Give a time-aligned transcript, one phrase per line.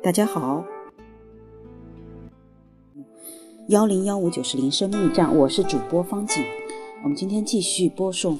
[0.00, 0.64] 大家好，
[3.66, 6.44] 幺零幺五九是铃声密站，我是主播方景。
[7.02, 8.38] 我们今天继续播送，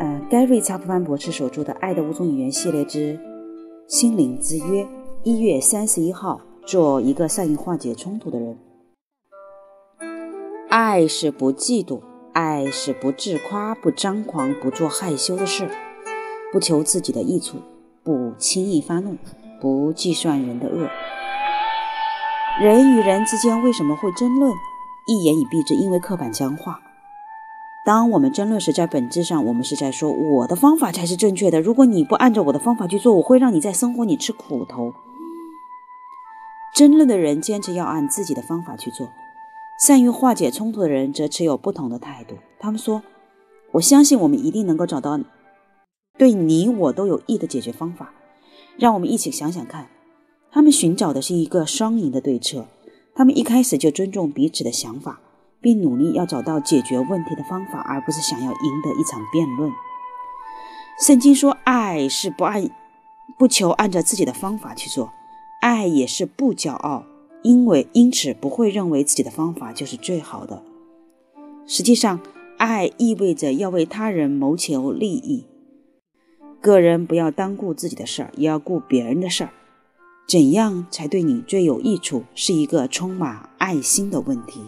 [0.00, 3.20] 呃，Gary 查普曼博士所著的《爱的五种语言》系列之
[3.86, 4.88] 心灵之约。
[5.24, 8.58] 一月三十一号，做一个善于化解冲突的人。
[10.70, 12.00] 爱是不嫉妒，
[12.32, 15.68] 爱是不自夸、不张狂、不做害羞的事，
[16.50, 17.58] 不求自己的益处，
[18.02, 19.18] 不轻易发怒。
[19.60, 20.88] 不计算人的恶，
[22.60, 24.52] 人与人之间为什么会争论？
[25.06, 26.80] 一言以蔽之，因为刻板僵化。
[27.84, 31.60] 当我们争论时，在本质上，我们是在说我的方法才是正确的。
[31.60, 34.92] 如果你不按照我的方法去做，我会让你在生活里吃苦头。
[36.74, 39.08] 争论的人坚持要按自己的方法去做，
[39.80, 42.36] 善于化解冲突的人则持有不同的态度。
[42.60, 43.02] 他们说
[43.72, 45.18] ：“我相信我们一定能够找到
[46.18, 48.12] 对你我都有益的解决方法。”
[48.78, 49.88] 让我们一起想想看，
[50.52, 52.66] 他们寻找的是一个双赢的对策。
[53.12, 55.20] 他们一开始就尊重彼此的想法，
[55.60, 59.72] 并努力要找到解决问题的方法，而不是想要赢得一场辩论。
[61.04, 62.70] 圣经说，爱是不按
[63.36, 65.12] 不求按照自己的方法去做，
[65.60, 67.04] 爱也是不骄傲，
[67.42, 70.62] 因为因此不会认为自己的方法就是最好的。
[71.66, 72.20] 实际上，
[72.58, 75.44] 爱意味着要为他人谋求利益。
[76.60, 79.50] 个人不要单顾自己的事儿，也要顾别人的事儿。
[80.26, 84.60] 怎样才对你最有益处，是一个充满爱心的问题。